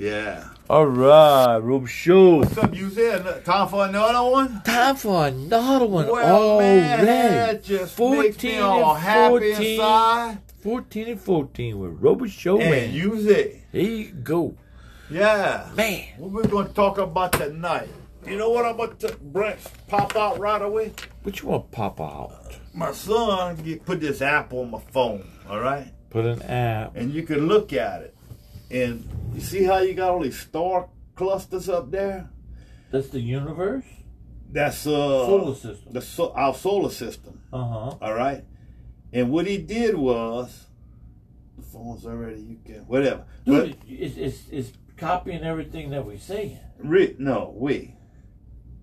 [0.00, 0.48] Yeah.
[0.70, 2.36] All right, Rob Show.
[2.36, 3.44] What's up, you said?
[3.44, 4.62] Time for another one?
[4.62, 6.06] Time for another one.
[6.08, 7.06] Well, man, Already.
[7.06, 9.72] that just 14 makes me all happy 14.
[9.72, 10.38] inside.
[10.62, 12.92] 14 and 14 with Robert Show, And man.
[12.94, 14.56] you say, Here you go.
[15.10, 15.68] yeah.
[15.74, 16.04] Man.
[16.16, 17.90] What we're going to talk about tonight.
[18.26, 19.56] You know what I'm about to bring,
[19.86, 20.92] pop out right away?
[21.24, 22.56] What you want to pop out?
[22.72, 25.92] My son get, put this app on my phone, all right?
[26.08, 26.96] Put an app.
[26.96, 28.14] And you can look at it.
[28.70, 32.30] And you see how you got all these star clusters up there?
[32.90, 33.84] That's the universe?
[34.52, 35.92] That's uh, Solar system.
[35.92, 37.40] the so, our solar system.
[37.52, 37.96] Uh huh.
[38.00, 38.44] All right.
[39.12, 40.66] And what he did was,
[41.56, 43.24] the phone's already, you can, whatever.
[43.44, 46.58] Dude, it's, it's, it's copying everything that saying.
[46.78, 47.96] Rick, no, we.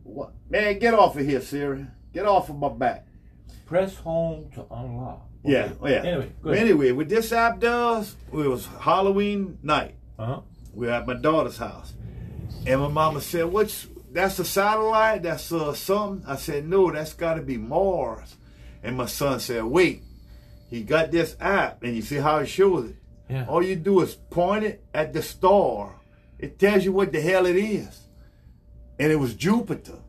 [0.03, 0.33] What?
[0.49, 1.85] Man, get off of here, Siri.
[2.13, 3.07] Get off of my back.
[3.65, 5.26] Press home to unlock.
[5.47, 6.03] Yeah, oh, yeah.
[6.03, 9.95] Anyway, anyway, what this app does, it was Halloween night.
[10.19, 10.41] Uh huh.
[10.73, 11.93] We were at my daughter's house.
[12.65, 15.23] And my mama said, What's that's a satellite?
[15.23, 16.27] That's uh, something?
[16.27, 18.35] I said, No, that's got to be Mars.
[18.83, 20.03] And my son said, Wait.
[20.69, 22.95] He got this app, and you see how it shows it.
[23.29, 23.45] Yeah.
[23.47, 25.95] All you do is point it at the star.
[26.39, 28.07] It tells you what the hell it is.
[28.99, 29.99] And it was Jupiter.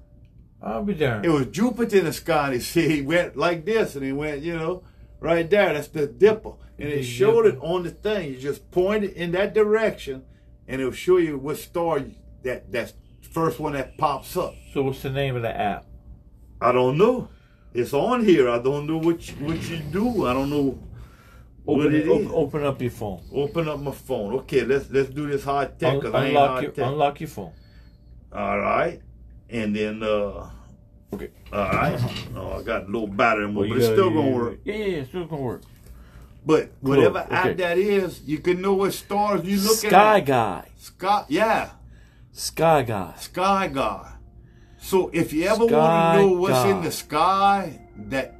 [0.60, 1.24] I'll be darned.
[1.24, 2.46] It was Jupiter in the sky.
[2.46, 4.82] And he said he went like this, and he went, you know,
[5.20, 5.72] right there.
[5.74, 6.52] That's the dipper.
[6.78, 8.30] And it showed it on the thing.
[8.32, 10.24] You just point it in that direction,
[10.68, 12.04] and it'll show you what star
[12.44, 12.92] that that's
[13.32, 14.54] first one that pops up.
[14.72, 15.84] so, what's the name of the app?
[16.60, 17.28] I don't know.
[17.74, 18.48] It's on here.
[18.48, 20.26] I don't know what you, what you do.
[20.26, 20.78] I don't know
[21.64, 22.28] what Open, it op- is.
[22.32, 23.22] open up your phone.
[23.32, 24.34] Open up my phone.
[24.36, 25.94] Okay, let's let's do this high tech.
[25.94, 26.86] Un- 'cause I ain't unlock, your, tech.
[26.86, 27.52] unlock your phone.
[28.32, 29.00] All right,
[29.50, 30.48] and then uh,
[31.12, 31.30] Okay.
[31.52, 31.94] all right.
[31.94, 32.08] Uh-huh.
[32.36, 34.58] Oh, I got a little battery Well, but it's gotta- still gonna work.
[34.64, 35.62] Yeah, yeah, yeah, it's still gonna work.
[36.44, 37.34] But whatever okay.
[37.34, 40.20] app that is, you can know what stars you looking Sky at.
[40.20, 40.64] Sky guy.
[40.76, 41.70] Sky, yeah,
[42.32, 43.14] Sky Guy.
[43.18, 44.12] Sky God.
[44.78, 48.34] So if you ever want to know what's in the sky, that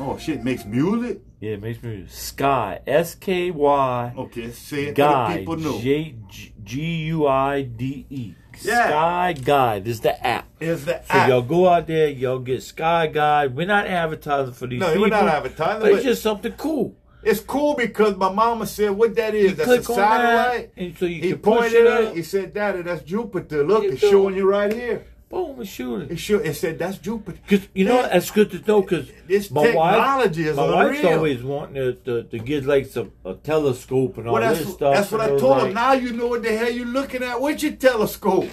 [0.00, 1.20] oh shit makes music.
[1.40, 2.80] Yeah, it makes me Sky.
[2.86, 4.14] S K Y.
[4.18, 5.38] Okay, say it Guy.
[5.38, 5.78] people know.
[5.80, 6.16] J
[6.64, 8.34] G U I D E.
[8.64, 8.88] Yeah.
[8.88, 9.86] Sky Guide.
[9.88, 10.46] Is the app.
[10.60, 11.28] Is the So app?
[11.28, 13.54] y'all go out there, y'all get Sky Guide.
[13.54, 15.02] We're not advertising for these No, people.
[15.02, 16.94] we're not advertising, But it's just something cool.
[17.22, 19.50] It's cool because my mama said what that is.
[19.50, 20.10] You that's a on that,
[20.46, 20.72] satellite.
[20.76, 22.14] and so you he can push pointed it up.
[22.14, 23.64] He said, "Daddy, that's Jupiter.
[23.64, 26.16] Look, it's showing you right here." Boom, and shoot it.
[26.16, 27.38] Show, It said that's Jupiter.
[27.46, 28.82] Cause you know Man, that's good to know.
[28.82, 32.86] Cause This my wife, technology is my wife's always wanting to, to, to get like
[32.86, 34.94] some a telescope and all Well, this stuff.
[34.94, 35.74] that's what I told like, him.
[35.74, 38.48] Now you know what the hell you're looking at with your telescope.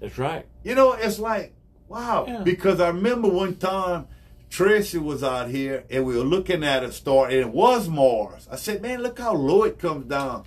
[0.00, 0.46] That's right.
[0.62, 1.54] You know, it's like,
[1.88, 2.24] wow.
[2.28, 2.42] Yeah.
[2.42, 4.06] Because I remember one time
[4.48, 8.46] Tracy was out here and we were looking at a star and it was Mars.
[8.50, 10.44] I said, man, look how low it comes down.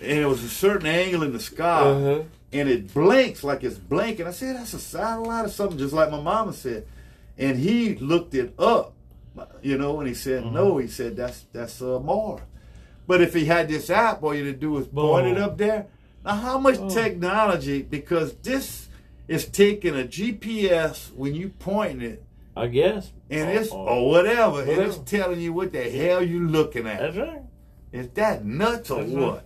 [0.00, 1.80] And it was a certain angle in the sky.
[1.80, 2.22] Uh-huh.
[2.52, 4.26] And it blinks like it's blinking.
[4.26, 6.84] I said, that's a satellite or something, just like my mama said.
[7.38, 8.92] And he looked it up,
[9.62, 10.54] you know, and he said, Mm-hmm.
[10.54, 10.78] no.
[10.78, 12.40] He said, that's that's uh, Mars.
[13.06, 15.58] But if he had this app, all you had to do is point it up
[15.58, 15.86] there.
[16.24, 17.82] Now, how much technology?
[17.82, 18.88] Because this
[19.26, 22.22] is taking a GPS when you point it,
[22.56, 23.10] I guess.
[23.30, 23.76] and Oh, it's oh.
[23.78, 27.00] or whatever, and it's telling you what the hell you looking at.
[27.00, 27.42] That's right.
[27.92, 29.32] Is that nuts or That's what?
[29.34, 29.42] right.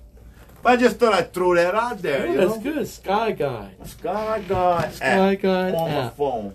[0.64, 2.25] But I just thought I'd throw that out there.
[2.26, 2.72] Yeah, you that's know?
[2.72, 2.88] good.
[2.88, 3.72] Sky Guy.
[3.84, 6.54] Sky Guy Sky app Guide on my phone.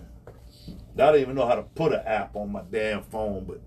[0.68, 3.60] I don't even know how to put an app on my damn phone, but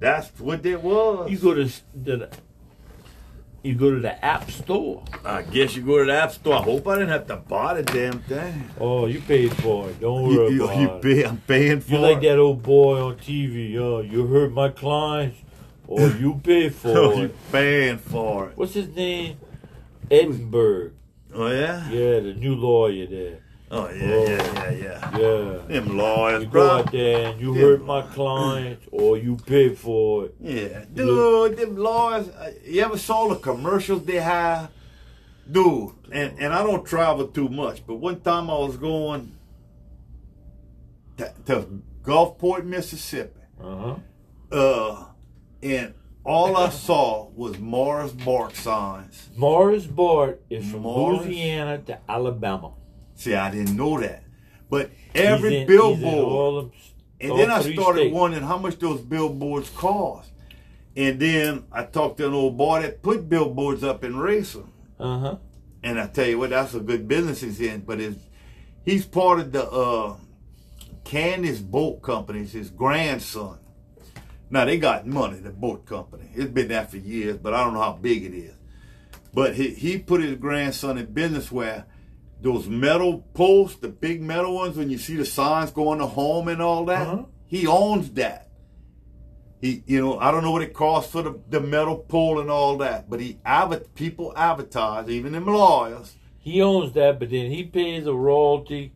[0.00, 1.30] that's what it was.
[1.30, 2.28] You go to the
[3.62, 5.04] you go to the app store.
[5.24, 6.54] I guess you go to the app store.
[6.56, 8.68] I hope I didn't have to buy the damn thing.
[8.80, 10.00] Oh, you paid for it.
[10.00, 11.02] Don't worry you, about you it.
[11.02, 11.94] pay, I'm paying for it.
[11.94, 13.76] You like that old boy on TV?
[13.78, 15.38] Oh, you hurt my clients,
[15.86, 17.36] or you pay for Oh, you it.
[17.52, 18.56] paying for it.
[18.56, 19.38] What's his name?
[20.12, 20.92] Edinburgh.
[21.34, 21.88] Oh yeah.
[21.90, 23.38] Yeah, the new lawyer there.
[23.70, 24.24] Oh yeah, Oh.
[24.28, 25.18] yeah, yeah, yeah.
[25.18, 25.66] Yeah.
[25.80, 27.60] Them lawyers, You go out there and you Yeah.
[27.62, 30.34] hurt my client or you pay for it.
[30.40, 32.28] Yeah, You look- dude, them lawyers.
[32.28, 34.70] uh, You ever saw the commercials they have?
[35.50, 39.32] Dude, and, and I don't travel too much, but one time I was going
[41.16, 43.96] to, to Gulfport, Mississippi, Uh huh.
[44.52, 45.04] uh,
[45.62, 49.28] and all I saw was Morris Bart signs.
[49.36, 51.24] Morris Bart is from Morris?
[51.26, 52.72] Louisiana to Alabama.
[53.14, 54.24] See, I didn't know that,
[54.70, 56.02] but every in- billboard.
[56.04, 56.72] all
[57.20, 58.14] And then I started states.
[58.14, 60.30] wondering how much those billboards cost.
[60.96, 64.64] And then I talked to an old boy that put billboards up in Racer.
[65.00, 65.36] Uh huh.
[65.82, 67.80] And I tell you what, that's a good business he's in.
[67.80, 68.18] But it's,
[68.84, 70.16] he's part of the uh,
[71.04, 72.40] Candace Boat Company.
[72.40, 73.58] It's his grandson.
[74.52, 76.28] Now, they got money, the boat company.
[76.34, 78.54] It's been there for years, but I don't know how big it is.
[79.32, 81.86] But he, he put his grandson in business where
[82.42, 86.48] those metal posts, the big metal ones, when you see the signs going to home
[86.48, 87.24] and all that, Uh-huh.
[87.46, 88.50] he owns that.
[89.62, 92.50] He, you know, I don't know what it costs for the, the metal pole and
[92.50, 93.38] all that, but he
[93.94, 98.92] people advertise, even them lawyers, He owns that, but then he pays a royalty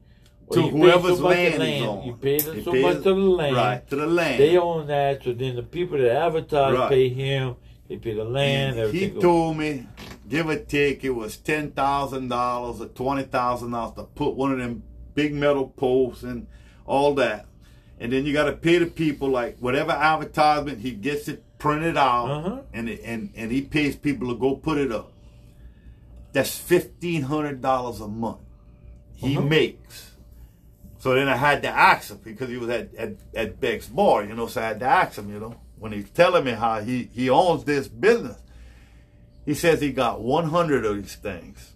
[0.52, 2.02] to he pays whoever's so land, of is on.
[2.02, 3.56] He pays He so much to the land.
[3.56, 4.40] Right, to the land.
[4.40, 6.88] They own that, so then the people that advertise Right.
[6.88, 7.56] pay him.
[7.88, 8.92] They pay the land.
[8.94, 9.86] he told me,
[10.28, 14.52] give or take, it was ten thousand dollars or twenty thousand dollars to put one
[14.52, 14.82] of them
[15.14, 16.46] big metal posts and
[16.84, 17.46] all that.
[17.98, 21.96] And then you got to pay the people like whatever advertisement he gets it printed
[21.96, 22.58] out, Uh-huh.
[22.74, 25.12] and it, and and he pays people to go put it up.
[26.32, 28.38] That's fifteen hundred dollars a month
[29.14, 29.46] he Uh-huh.
[29.46, 30.12] makes.
[31.06, 34.24] So then I had to ask him because he was at, at, at Beck's bar,
[34.24, 36.80] you know, so I had to ask him, you know, when he's telling me how
[36.80, 38.36] he, he owns this business.
[39.44, 41.74] He says he got 100 of these things.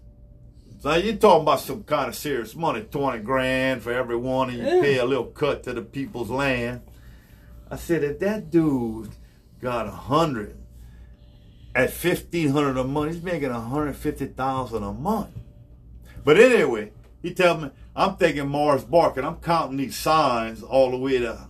[0.81, 4.59] So you're talking about some kind of serious money, 20 grand for every one, and
[4.59, 4.81] you Yeah.
[4.83, 6.81] pay a little cut to the people's land.
[7.71, 9.11] I said, if that dude
[9.61, 10.57] got a 100
[11.77, 15.31] at 1500 a month, he's making 150000 a month.
[16.25, 16.91] But anyway,
[17.23, 21.49] he tell me, I'm thinking Morris Barker, I'm counting these signs all the way to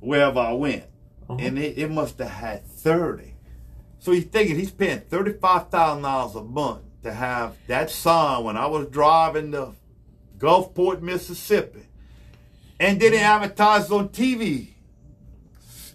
[0.00, 0.84] wherever I went.
[1.28, 1.38] Uh-huh.
[1.38, 3.34] And it, it must have had 30.
[3.98, 8.86] So he's thinking he's paying $35,000 a month to have that sign when I was
[8.86, 9.74] driving to
[10.38, 11.88] Gulfport, Mississippi.
[12.80, 14.68] And then he advertised on TV.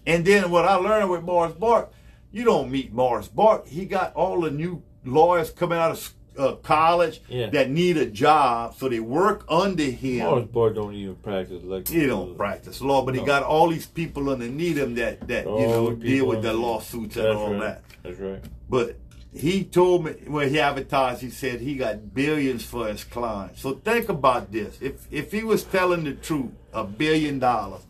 [0.06, 1.92] And then what I learned with Morris Bart,
[2.32, 3.68] you don't meet Morris Bart.
[3.68, 7.50] He got all the new lawyers coming out of uh, college Yeah.
[7.50, 10.26] that need a job, so they work under him.
[10.26, 13.86] Morris Bart don't even practice like He don't practice law, but he got all these
[13.86, 17.60] people underneath him that that you know deal with the lawsuits and all right.
[17.60, 17.84] that.
[18.04, 18.44] That's right.
[18.70, 18.98] But
[19.34, 23.62] he told me when he advertised, he said he got billions for his clients.
[23.62, 27.82] So think about this: if if he was telling the truth, a billion dollars,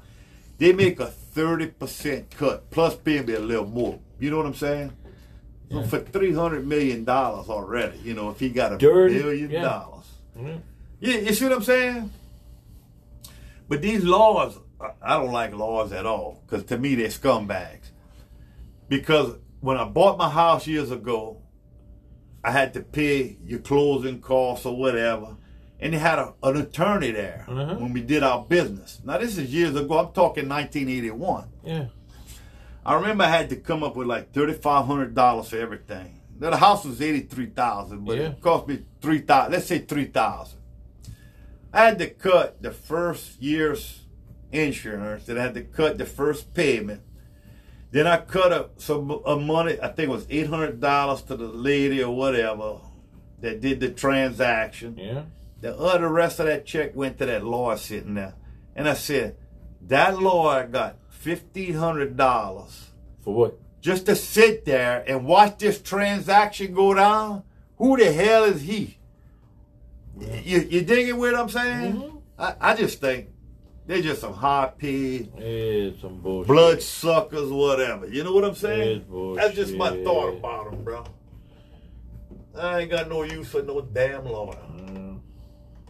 [0.57, 3.99] they make a thirty percent cut plus maybe a little more.
[4.19, 4.91] You know what I'm saying?
[5.71, 5.83] Yeah.
[5.83, 9.61] for three hundred million dollars already, you know, if he got a Dirty, billion yeah.
[9.63, 10.05] dollars.
[10.37, 10.59] Mhm.
[10.99, 12.11] Yeah, you see what I'm saying?
[13.67, 14.57] But these laws,
[15.01, 17.91] I- don't like laws at all because to me they're scumbags.
[18.89, 21.37] Because when I bought my house years ago,
[22.43, 25.37] I had to pay your closing costs or whatever,
[25.79, 27.79] and they had a, an attorney there Mhm.
[27.79, 28.99] when we did our business.
[29.05, 29.99] Now this is years ago.
[29.99, 31.45] I'm talking 1981.
[31.63, 31.85] Yeah.
[32.85, 36.19] I remember I had to come up with like thirty five hundred dollars for everything.
[36.39, 38.29] Now the house was eighty three thousand, but Yeah.
[38.29, 39.53] it cost me three thousand.
[39.53, 40.59] Let's say three thousand.
[41.73, 44.01] I had to cut the first year's
[44.51, 47.01] insurance, and I had to cut the first payment.
[47.91, 49.77] Then I cut a, some a money.
[49.81, 52.79] I think it was eight hundred dollars to the lady or whatever
[53.39, 54.97] that did the transaction.
[54.97, 55.23] Yeah.
[55.61, 58.33] The other rest of that check went to that lawyer sitting there.
[58.75, 59.35] And I said,
[59.87, 62.89] that lawyer got fifteen hundred dollars
[63.23, 63.59] For what?
[63.79, 67.43] just to sit there and watch this transaction go down.
[67.77, 68.97] Who the hell is he?
[70.19, 71.93] You, you digging what I'm saying?
[71.95, 72.21] Mhm.
[72.37, 73.29] I, I just think
[73.87, 76.47] they're just some high paid It's some bullshit.
[76.47, 78.07] blood suckers, whatever.
[78.07, 79.05] You know what I'm saying?
[79.35, 81.03] That's just my thought about them, bro.
[82.57, 84.57] I ain't got no use for no damn lawyer.
[84.75, 85.19] Mm.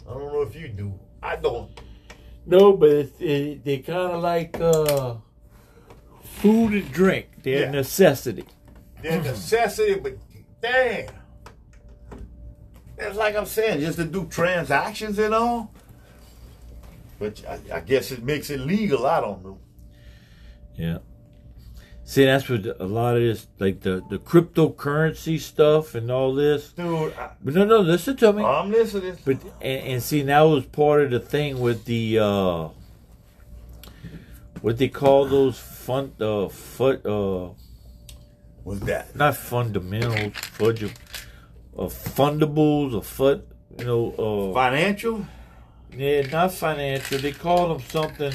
[0.10, 0.94] I don't know if you do.
[1.24, 1.70] I don't.
[2.46, 5.16] No, but it's, it, they kind of like uh,
[6.24, 7.28] food and drink.
[7.44, 7.68] They're Yeah.
[7.70, 8.46] a necessity.
[9.02, 10.18] They're necessity, but
[10.62, 11.08] damn.
[12.98, 15.74] It's like I'm saying, just to do transactions and all.
[17.20, 19.06] But I, I guess it makes it legal.
[19.06, 19.60] I don't know.
[20.76, 20.98] Yeah.
[22.12, 26.74] See, that's what a lot of this, like the, the cryptocurrency stuff and all this.
[26.74, 28.44] Dude, I, But no, no, listen to me.
[28.44, 29.16] I'm listening.
[29.24, 32.68] But and, and see, that was part of the thing with the uh,
[34.60, 37.52] what they call those fun uh foot uh
[38.66, 39.16] What's that?
[39.16, 40.88] not fundamentals fudge uh,
[41.78, 43.48] fundables or foot
[43.80, 45.26] you know uh Financial?
[45.96, 48.34] yeah not financial they call them something.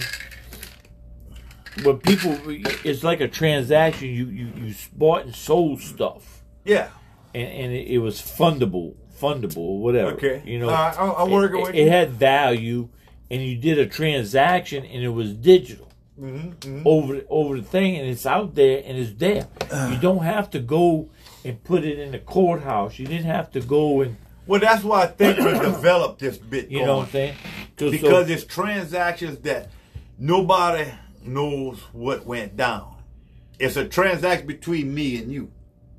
[1.85, 2.37] But people,
[2.85, 4.09] it's like a transaction.
[4.09, 6.89] You you you bought and sold stuff, Yeah.
[7.35, 10.13] and and it, it was fundable, fundable or whatever.
[10.13, 10.43] Okay.
[10.47, 11.91] you know, right, I'm- I'm working it, with it, you.
[11.91, 12.89] had value,
[13.31, 15.85] and you did a transaction, and it was digital
[16.19, 19.47] Mm-hmm, over over the thing, and it's out there, and it's there.
[19.91, 21.11] you don't have to go
[21.45, 22.99] and put it in the courthouse.
[22.99, 24.17] You didn't have to go and
[24.47, 26.71] Well, that's why I think we developed this Bitcoin.
[26.71, 27.35] you know what I'm saying?
[27.77, 29.69] 'Cause so- because it's transactions that
[30.19, 30.87] nobody
[31.27, 32.95] knows what went down.
[33.59, 35.51] It's a transaction between me and you.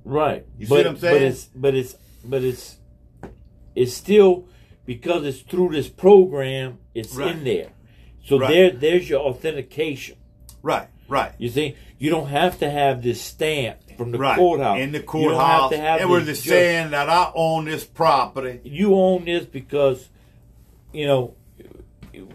[0.05, 1.13] right, You see but, what I'm saying?
[1.13, 2.77] But it's but it's but it's
[3.75, 4.45] it's still
[4.85, 6.77] because it's through this program.
[6.95, 7.35] It's Right.
[7.35, 7.69] in there,
[8.25, 8.49] so Right.
[8.49, 10.17] there there's your authentication.
[10.63, 11.31] Right, right.
[11.37, 14.37] You see, you don't have to have this stamp from the right.
[14.37, 15.71] courthouse In the You have courthouse.
[15.71, 18.59] to have It was the saying that I own this property.
[18.63, 20.09] you own this because
[20.93, 21.33] you know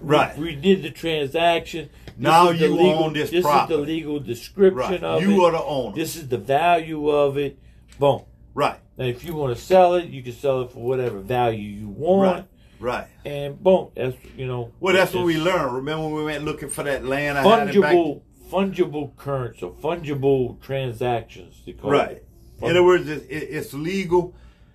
[0.01, 0.37] Right.
[0.39, 3.75] we, we did the transaction Now you legal, own this this property.
[3.75, 5.03] is the legal description Right.
[5.03, 5.95] of You it are the owner.
[5.95, 7.59] this is the value of it
[7.99, 8.23] boom
[8.55, 11.69] right, now if you want to sell it you can sell it for whatever value
[11.69, 12.47] you want
[12.81, 13.07] right, right.
[13.25, 15.75] and boom that's you know Well, that's what we learned.
[15.75, 17.39] Remember when we went looking for that land?
[17.39, 22.11] I had it back- fungible fungible currency or fungible transactions they call Right.
[22.13, 22.29] it.
[22.61, 24.35] In other words, it, it, it's legal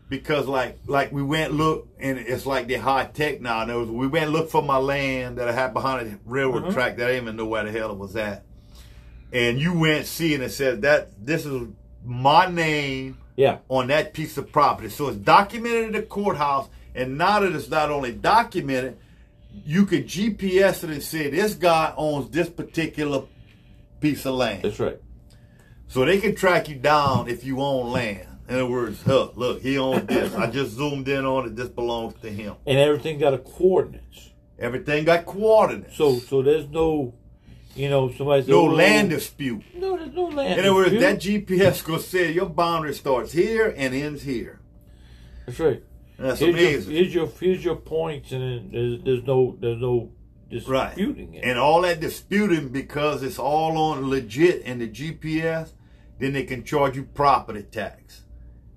[0.10, 3.66] because, like, like we went look, and it's like they're high tech now.
[3.68, 6.74] Words, we went look for my land that I had behind the railroad Mhm.
[6.74, 8.44] track that I didn't even know where the hell it was at.
[9.34, 11.68] And you went see, and it said that this is
[12.06, 14.90] my name yeah on that piece of property.
[14.90, 18.98] So it's documented in the courthouse, and now that it's not only documented,
[19.66, 23.24] you could GPS it and say this guy owns this particular
[24.00, 24.64] piece of land.
[24.64, 25.00] that's right
[25.88, 28.28] So they can track you down if you own land.
[28.48, 30.34] In other words, huh, look, he owns this.
[30.34, 31.56] I just zoomed in on it.
[31.56, 32.56] This belongs to him.
[32.66, 35.96] and everything got a coordinates Everything got coordinates.
[35.98, 37.13] so so there's no
[37.75, 39.62] you know somebody no "Oh, land dispute.
[39.75, 40.60] No, there's no land.
[40.60, 44.60] In other words, that GPS gonna say your boundary starts here and ends here.
[45.46, 45.84] That's right.
[46.18, 46.94] That's Here's your, amazing.
[46.96, 50.12] here's your here's your points, and there's, there's no there's no
[50.66, 50.96] Right.
[50.96, 51.44] disputing it.
[51.44, 55.74] And all that disputing because it's all on legit in the GPS,
[56.20, 58.24] then they can charge you property tax.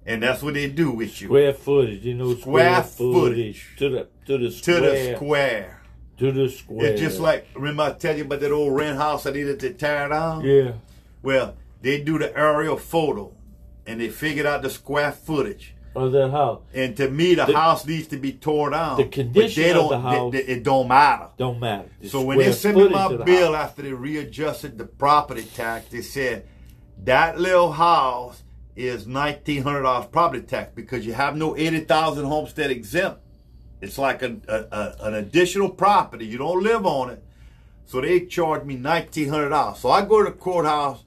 [0.07, 1.29] And that's what they do with you.
[1.29, 4.81] square footage, you know, Square square, footage to the to the square.
[4.81, 5.81] To the square.
[6.19, 6.87] to the square.
[6.93, 9.73] It's just like remember I tell you about that old rent house I needed to
[9.73, 10.45] tear down?
[10.45, 10.73] yeah,
[11.23, 13.33] Well, they do the aerial photo
[13.87, 15.75] and they figured out the square footage.
[15.97, 18.97] of that house And to me, the, The- house needs to be torn down.
[18.97, 21.27] the condition they of don't, the house- they- they- it don't matter.
[21.37, 21.89] don't matter.
[22.01, 26.01] The So when they sent me my bill after they readjusted the property tax, they
[26.03, 26.45] said
[27.05, 28.43] that little house
[28.77, 33.21] is nineteen hundred dollars property tax because you have no eighty thousand homestead exempt.
[33.81, 36.27] It's like a, a, a- an additional property.
[36.27, 37.25] You don't live on it.
[37.87, 39.79] So they charge me nineteen hundred dollars.
[39.79, 41.05] So I go to the courthouse.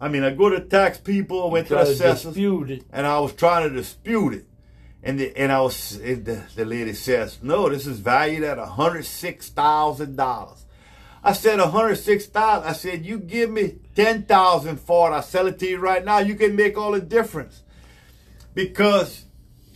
[0.00, 1.48] I mean, I go to tax people.
[1.48, 2.34] I went to the assessors
[2.92, 4.44] and I was trying to dispute it.
[5.02, 9.04] And the, and I was the, the lady says, "No, this is valued at hundred
[9.04, 10.64] six thousand dollars."
[11.22, 12.68] I said, hundred six thousand.
[12.68, 15.14] I said, "You give me ten thousand for it.
[15.14, 16.18] I sell it to you right now.
[16.18, 17.62] You can make all the difference."
[18.54, 19.26] Because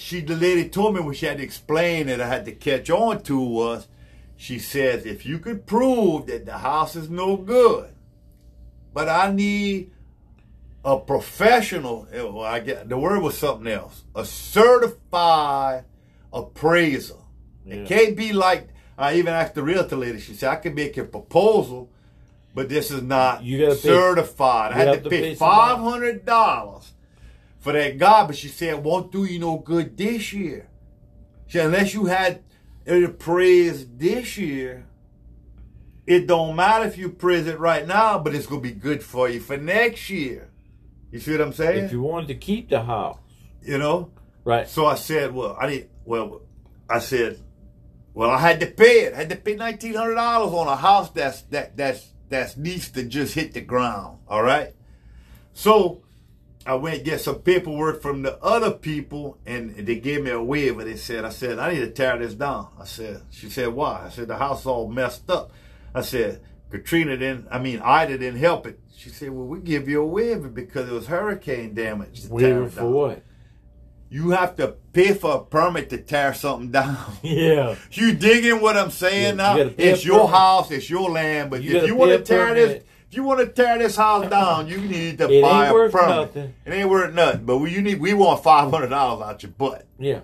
[0.03, 2.91] she, the lady told me when she had to explain that I had to catch
[2.91, 3.87] on to was,
[4.37, 7.95] she says, if you could prove that the house is no good,
[8.93, 9.93] but I need
[10.85, 15.85] a professional, eh, I get the word was something else, a certified
[16.33, 17.15] appraiser.
[17.65, 17.77] Yeah.
[17.77, 18.71] It can't be like
[19.03, 20.21] I even asked the realtor lady.
[20.21, 21.91] She said I can make a proposal,
[22.55, 24.73] but this is not You gotta pay- certified.
[24.73, 26.93] I had to to pay pay five hundred dollars
[27.59, 30.69] for that guy, but she said it won't do you no good this year.
[31.47, 32.43] She said, unless you had
[32.85, 34.87] it appraised this year,
[36.07, 39.29] it don't matter if you appraise it right now, but it's gonna be good for
[39.29, 40.49] you for next year.
[41.11, 41.85] You see what I'm saying?
[41.85, 43.19] If you wanted to keep the house,
[43.63, 44.11] you know.
[44.45, 44.69] right?
[44.69, 45.91] So I said, well, I didn't.
[46.05, 46.41] Well,
[46.91, 47.39] I said,
[48.15, 49.15] well, I had to pay it.
[49.15, 52.91] I had to pay nineteen hundred dollars on a house that's that that's that's needs
[52.93, 54.19] to just hit the ground.
[54.29, 54.75] All right.
[55.53, 56.03] So
[56.65, 60.43] I went and get some paperwork from the other people, and they gave me a
[60.43, 60.85] waiver.
[60.85, 62.69] They said, I said, I need to tear this down.
[62.79, 64.05] I said, she said, why?
[64.07, 65.51] I said, the house all messed up.
[65.95, 66.41] I said,
[66.71, 67.49] Katrina didn't.
[67.51, 68.79] I mean, Ida didn't help it.
[68.97, 72.27] She said, well, we give you a waiver because it was hurricane damage.
[72.29, 73.23] Waiver for what?
[74.13, 76.99] You have to pay for a permit to tear something down.
[77.23, 77.77] Yeah.
[77.93, 79.57] You digging what I'm saying Yeah, now?
[79.57, 80.31] a It's your permit.
[80.35, 81.51] house, it's your land.
[81.51, 84.29] But You if you want to tear this, if you want to tear this house
[84.29, 86.09] down, you need to It buy ain't a worth permit.
[86.17, 86.55] nothing.
[86.67, 87.47] It ain't worth nothing.
[87.47, 89.87] But we, you need, we want five hundred dollars out your butt.
[89.99, 90.21] Yeah.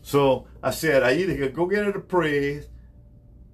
[0.00, 2.68] So I said I either could go get it appraised,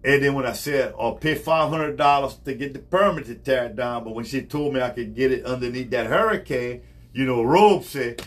[0.04, 3.34] and then when I said or pay five hundred dollars to get the permit to
[3.34, 6.82] tear it down, but when she told me I could get it underneath that hurricane,
[7.12, 8.22] you know, Robe said,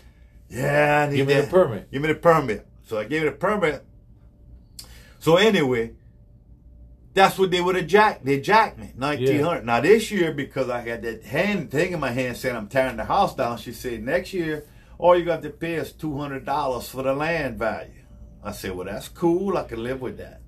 [0.50, 1.50] "Yeah, I need Give me the that.
[1.50, 1.92] permit.
[1.92, 3.84] Give me the permit." So I gave it a permit.
[5.20, 5.94] So anyway,
[7.13, 8.24] that's what they would have jacked.
[8.24, 9.66] They jacked me nineteen hundred.
[9.66, 12.98] Now this year, because I had that hand thing in my hand saying I'm tearing
[12.98, 14.66] the house down, she said next year
[14.98, 17.92] all you got to pay is two hundred dollars for the land value.
[18.44, 19.58] I said, well, that's cool.
[19.58, 20.42] I can live with that.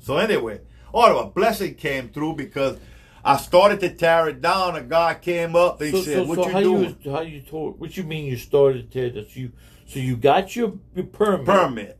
[0.00, 0.60] So anyway,
[0.92, 2.78] all of a blessing came through because
[3.26, 4.76] I started to tear it down.
[4.76, 5.78] A guy came up.
[5.78, 7.80] They So, said, so, "What so you how doing?" you how you told?
[7.80, 9.34] What you mean you started to tear that?
[9.36, 9.52] You
[9.86, 11.46] So you got your, your permit.
[11.46, 11.98] permit.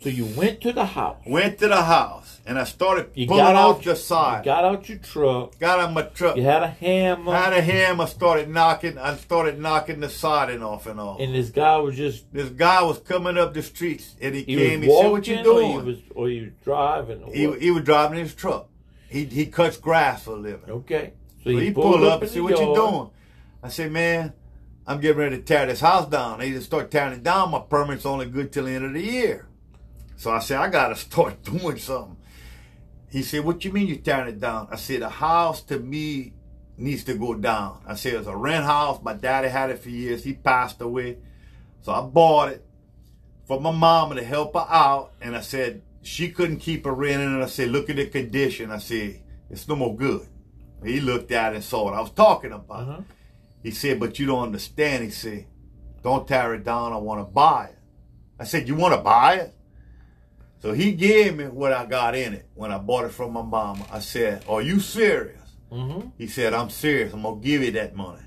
[0.00, 1.22] So you went to the house.
[1.26, 3.84] Went to the house and I started You pulling got off out.
[3.84, 4.38] the side.
[4.40, 5.58] You got out your truck.
[5.58, 6.36] got on my truck.
[6.36, 7.34] You had a hammer.
[7.34, 8.98] Had a hammer, started knocking.
[8.98, 11.20] I started knocking the siding off and off.
[11.20, 14.56] and this guy was just this guy was coming up the streets and he, he
[14.56, 14.80] came.
[14.80, 17.22] was He said, "What you or doing?" he was or he was driving.
[17.22, 18.68] Or he, he was driving his truck.
[19.08, 20.70] He he cuts grass for a living.
[20.70, 21.12] okay.
[21.42, 23.10] So, So he, he pulled, pulled up and see "What you doing?"
[23.62, 24.32] I said, "Man,
[24.86, 26.38] I'm getting ready to tear this house down.
[26.40, 27.50] They just start tearing it down.
[27.50, 29.46] My permit's only good till the end of the year."
[30.16, 32.16] So I said, "I gotta start doing something."
[33.10, 36.32] He said, "What you mean you tearing it down?" I said, "The house to me
[36.76, 39.00] needs to go down." I said, "It's a rent house.
[39.02, 40.24] My daddy had it for years.
[40.24, 41.18] He passed away,
[41.82, 42.64] so I bought it
[43.46, 47.34] for my mama to help her out." And I said she couldn't keep her renting,
[47.34, 50.28] and I said, "Look at the condition." I said, "It's no more good."
[50.84, 52.82] He looked at it and saw what I was talking about.
[52.82, 53.00] Uh-huh.
[53.62, 55.02] He said, but you don't understand.
[55.02, 55.46] He said,
[56.02, 56.92] don't tear it down.
[56.92, 57.78] I want to buy it.
[58.38, 59.54] I said, you want to buy it?
[60.58, 63.40] So he gave me what I got in it when I bought it from my
[63.40, 63.86] mama.
[63.90, 65.56] I said, are you serious?
[65.72, 66.08] Mm-hmm.
[66.18, 67.14] He said, I'm serious.
[67.14, 68.20] I'm going to give you that money.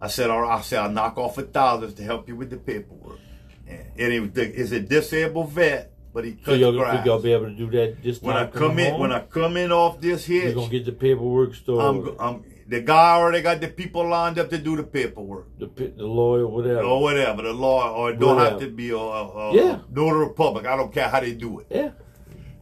[0.00, 0.58] I said, all right.
[0.58, 3.18] I said, I'll knock off a thousand to help you with the paperwork.
[3.66, 7.54] And it was, it's a disabled vet, but he So y'all, y'all be able to
[7.54, 9.00] do that just when I come in, home?
[9.00, 11.84] when I come in off this here, you're gonna get the paperwork stored.
[11.84, 15.66] I'm, I'm, the guy already got the people lined up to do the paperwork the
[15.66, 16.80] the lawyer, whatever.
[16.82, 17.42] or whatever.
[17.42, 18.50] The lawyer, or it don't Whatever.
[18.50, 19.78] have to be a, a, a Yeah.
[19.90, 20.66] notary public.
[20.66, 21.66] I don't care how they do it.
[21.70, 21.90] Yeah.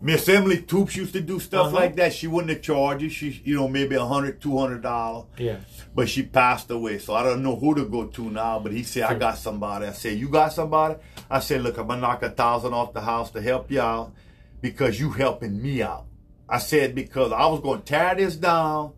[0.02, 1.76] Miss Emily Toops used to do stuff Uh-huh.
[1.76, 2.14] like that.
[2.14, 3.10] She wouldn't have charged you.
[3.10, 5.26] She, you know, maybe a hundred, two hundred dollars.
[5.36, 5.56] Yeah.
[5.94, 8.58] But she passed away, so I don't know who to go to now.
[8.60, 10.94] But he said, "I got somebody." I said, "You got somebody?"
[11.30, 14.12] I said, "Look, I'm gonna knock a thousand off the house to help you out
[14.60, 16.06] because you helping me out."
[16.48, 18.92] I said because I was gonna tear this down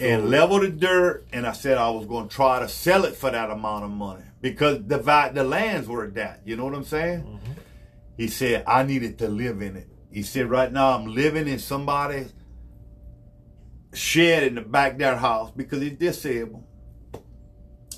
[0.00, 3.30] and level the dirt, and I said I was gonna try to sell it for
[3.30, 4.98] that amount of money because the
[5.34, 6.40] the lands were that.
[6.44, 7.40] You know what I'm saying?
[8.16, 9.88] He said I needed to live in it.
[10.10, 12.32] He said right now I'm living in somebody's
[13.94, 16.64] shed in the back of their house because he's disabled.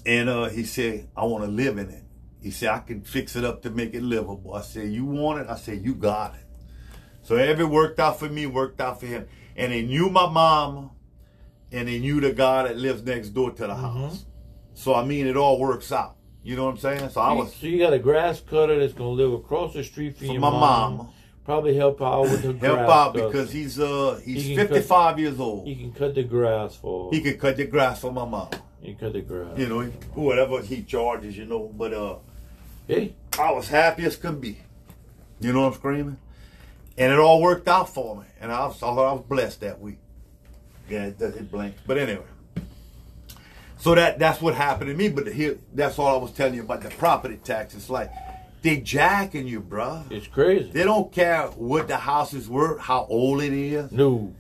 [0.07, 2.04] And uh, he said, I want to live in it.
[2.45, 4.53] He said, I can fix it up to make it livable.
[4.53, 5.47] I said, you want it?
[5.49, 6.45] I said, you got it.
[7.23, 9.27] So every worked out for me, worked out for him.
[9.57, 10.91] And he knew my mama,
[11.73, 14.27] and he knew the guy that lives next door to the house.
[14.75, 16.17] So I mean, it all works out.
[16.43, 17.09] You know what I'm saying?
[17.11, 20.19] So I was so you got a grass cutter that's gonna live across the street
[20.19, 20.97] from for your my mom.
[20.97, 21.11] mama.
[21.47, 23.27] Probably help out with the Help grass out cutter.
[23.29, 25.67] because he's uh he's He can cut- 55 years old.
[25.67, 27.11] he can cut the grass for.
[27.11, 28.51] He can cut the grass for my mama.
[28.83, 29.57] he can cut the grass.
[29.57, 29.83] You know,
[30.15, 31.73] whatever he charges, you know.
[31.75, 32.17] But uh
[32.87, 34.59] Hey, I was happy as could be.
[35.41, 36.19] You know what I'm screaming?
[36.97, 38.25] And it all worked out for me.
[38.41, 39.99] And I was, I thought I was blessed that week.
[40.89, 41.51] Yeah, it, it.
[41.87, 42.25] But anyway.
[43.79, 45.09] So that that's what happened to me.
[45.09, 47.75] But here, that's all I was telling you about the property tax.
[47.75, 48.11] It's like
[48.63, 50.11] they jacking you, bruh.
[50.11, 50.71] it's crazy.
[50.71, 53.93] They don't care what the house is worth, how old it is.
[53.93, 54.33] No,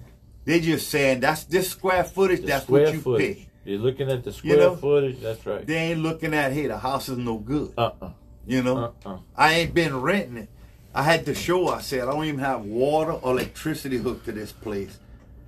[0.47, 2.41] They just saying that's this square footage.
[2.41, 3.37] the that's square what you footage.
[3.37, 3.49] pay.
[3.67, 4.77] You're looking at the square you know?
[4.77, 5.21] footage.
[5.21, 5.67] That's right.
[5.67, 7.73] They ain't looking at hey, the house is no good.
[7.77, 8.11] Uh uh
[8.47, 8.77] You know.
[9.05, 9.19] uh uh.
[9.37, 10.49] I ain't been renting it.
[10.95, 11.69] I had to show.
[11.69, 14.99] I said I don't even have water or electricity hooked to this place,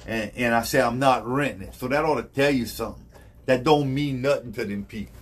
[0.07, 1.75] and and I said I'm not renting it.
[1.75, 3.05] So that ought to tell you something.
[3.47, 5.15] That don't mean nothing to them people.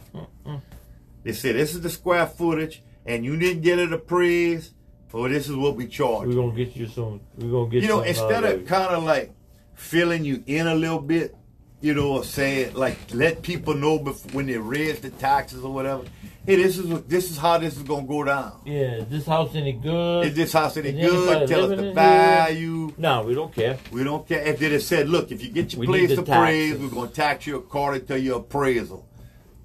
[1.24, 4.72] They said this is the square footage, and you didn't get it appraised.
[5.12, 6.26] Or this is what we charge.
[6.26, 7.20] We're gonna get you some.
[7.38, 9.32] We're gonna get You know, instead of kind of like
[9.74, 11.36] filling you in a little bit,
[11.84, 16.04] you know, saying like let people know before, when they raise the taxes or whatever.
[16.46, 18.58] Hey, this is this is how this is gonna go down.
[18.64, 20.26] Yeah, is this house any good?
[20.26, 21.46] Is this house any Is good?
[21.46, 21.94] Tell us the in here?
[21.94, 22.94] value.
[22.96, 23.78] no, we don't care.
[23.92, 24.42] We don't care.
[24.46, 27.46] If they said, look, if you get your We place appraised, we're going to tax
[27.46, 29.06] you according to your appraisal.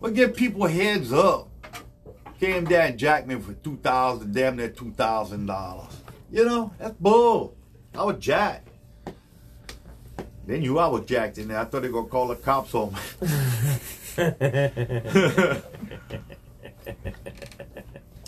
[0.02, 1.50] But give people heads up.
[2.40, 5.94] Came down and jacked me for 2000 damn near $2,000.
[6.32, 7.56] You know, that's bull.
[7.94, 8.69] I was jacked.
[10.50, 11.60] They knew I was jacked in there.
[11.60, 13.00] I thought they were going to call the cops on me.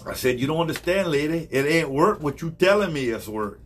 [0.06, 1.48] I said, you don't understand, lady.
[1.50, 3.58] It ain't worth what you telling me it's worth.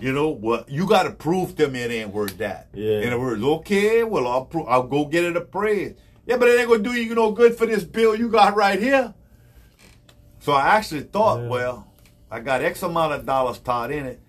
[0.00, 0.68] You know what?
[0.68, 2.70] You got to prove to me it ain't worth that.
[2.74, 3.02] Yeah.
[3.02, 5.94] In other words, okay, well I'll pro- I'll go get it appraised.
[6.26, 8.80] Yeah, but it ain't gonna do you no good for this bill you got right
[8.80, 9.14] here.
[10.40, 11.48] So I actually thought, Yeah.
[11.48, 11.86] well,
[12.28, 14.20] I got X amount of dollars tied in it.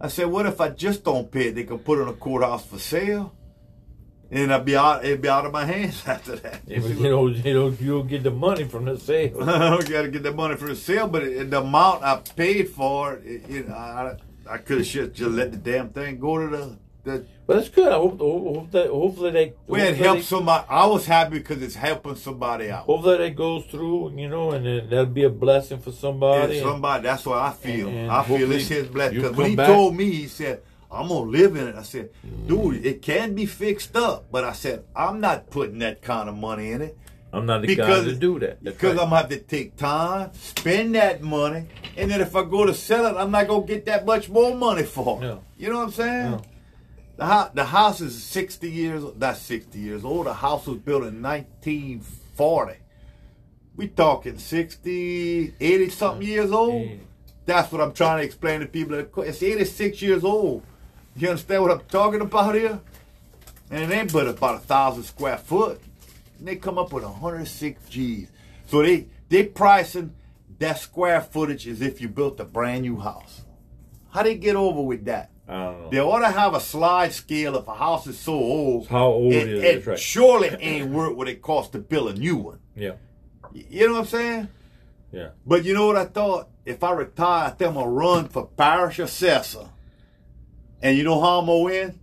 [0.00, 1.54] I said, what if I just don't pay it?
[1.54, 3.34] They can put it in a courthouse for sale,
[4.30, 5.04] and I'd be out.
[5.04, 6.64] It'd be out of my hands after that.
[6.66, 9.42] But you know, you know, you'll get the money from the sale.
[9.42, 12.70] I got to get the money from the sale, but it, the amount I paid
[12.70, 14.16] for, it, you know, I,
[14.48, 17.68] I could have just, just let the damn thing go to the The, But that's
[17.68, 17.88] good.
[17.92, 20.64] I hope, hope, that hopefully they well, it helps somebody.
[20.68, 22.84] I was happy because it's helping somebody out.
[22.84, 26.58] Hopefully that goes through, you know, and then that'll be a blessing for somebody.
[26.58, 27.02] Yeah, somebody.
[27.02, 27.88] That's what I feel.
[27.88, 29.16] and I feel it's his blessing.
[29.20, 32.10] Because when he back- told me, he said, "I'm gonna live in it." I said,
[32.46, 36.36] "Dude, it can be fixed up," but I said, "I'm not putting that kind of
[36.36, 36.96] money in it
[37.32, 38.62] I'm not the because guy to do that.
[38.62, 39.02] That's because right.
[39.02, 42.74] I'm gonna have to take time, spend that money, and then if I go to
[42.74, 45.26] sell it, I'm not gonna get that much more money for it.
[45.26, 45.40] No.
[45.56, 46.42] You know what I'm saying?" No.
[47.20, 50.24] The house, the house is 60 years, that's 60 years old.
[50.24, 52.76] The house was built in 1940.
[53.76, 56.82] We talking 60, 80 something years old.
[56.82, 56.96] Yeah.
[57.44, 58.94] That's what I'm trying to explain to people.
[59.18, 60.62] It's 86 years old.
[61.14, 62.80] You understand what I'm talking about here?
[63.70, 65.78] And it ain't but about a thousand square foot.
[66.38, 68.28] And they come up with 106 G's.
[68.64, 70.14] So they they pricing
[70.58, 73.42] that square footage as if you built a brand new house.
[74.08, 75.30] How they get over with that?
[75.50, 75.90] I don't know.
[75.90, 78.86] They ought to have a slide scale if a house is so old.
[78.86, 79.66] How old it, is it?
[79.78, 79.98] it right.
[79.98, 82.60] surely ain't worth what it costs to build a new one.
[82.76, 82.92] Yeah.
[83.52, 84.48] You know what I'm saying?
[85.10, 85.30] Yeah.
[85.44, 86.50] But you know what I thought?
[86.64, 89.68] If I retire, I think I'm gonna run for parish assessor.
[90.80, 92.00] And you know how I'm gonna win?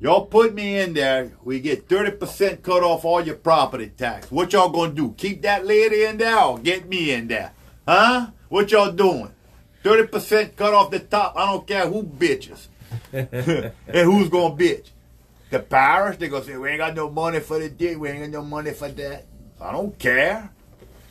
[0.00, 4.30] Y'all put me in there, we get 30% cut off all your property tax.
[4.30, 5.12] What y'all gonna do?
[5.18, 7.52] Keep that lady in there or get me in there?
[7.86, 8.28] Huh?
[8.48, 9.33] What y'all doing?
[9.84, 11.34] 30% cut off the top.
[11.36, 12.68] I don't care who bitches.
[13.12, 14.88] and who's gonna bitch?
[15.50, 18.20] The parish, they're gonna say, we ain't got no money for the dick, we ain't
[18.32, 19.24] got no money for that.
[19.60, 20.50] I don't care.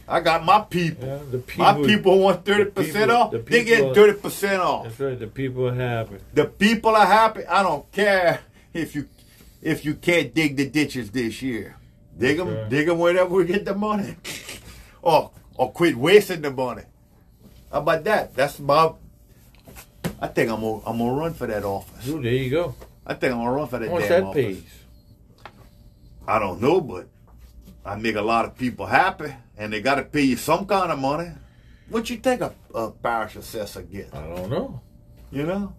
[0.08, 1.08] I got my people.
[1.08, 3.32] Yeah, the My people- people want 30% the people- off.
[3.32, 4.84] the they get 30% off.
[4.86, 5.20] That's right.
[5.20, 6.18] The people are happy.
[6.34, 7.46] The people are happy.
[7.46, 8.42] I don't care
[8.74, 9.08] if you
[9.62, 11.78] if you can't dig the ditches this year.
[12.18, 12.70] Dig them, right.
[12.70, 14.18] dig them wherever we get the money.
[15.02, 16.84] or or quit wasting the money.
[17.74, 18.36] How about that?
[18.36, 18.94] That's my.
[20.22, 22.08] I think I'm gonna I'm gonna run for that office.
[22.08, 22.76] Ooh, there you go.
[23.06, 24.46] I think I'm gonna run for that much damn that office.
[24.46, 24.64] pays?
[26.28, 27.08] I don't know, but
[27.84, 30.92] I make a lot of people happy, and they got to pay you some kind
[30.92, 31.32] of money.
[31.90, 34.14] What you think a, a parish assessor get?
[34.14, 34.80] I don't know.
[35.32, 35.74] You know,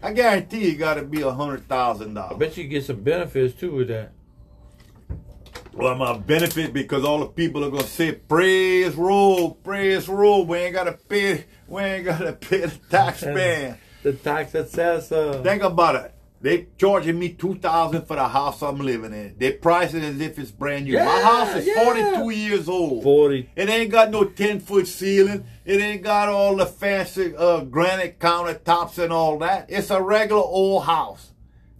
[0.00, 2.36] I guarantee you got to be a hundred thousand dollars.
[2.36, 4.12] I bet you get some benefits too with that.
[5.76, 10.46] Well, i'm a benefit because all the people are gonna say, "Praise roll, praise roll."
[10.46, 11.46] We ain't gotta pay.
[11.66, 13.78] We ain't gotta pay the tax man.
[14.04, 15.42] The tax assessor.
[15.42, 16.14] Think about it.
[16.40, 19.34] They charging me two thousand for the house I'm living in.
[19.36, 20.96] They price it as if it's brand new.
[20.96, 21.82] My house is yeah.
[21.82, 23.02] forty two years old.
[23.02, 23.50] Forty.
[23.56, 25.44] It ain't got no ten foot ceiling.
[25.64, 29.66] It ain't got all the fancy uh, granite countertops and all that.
[29.70, 31.32] It's a regular old house.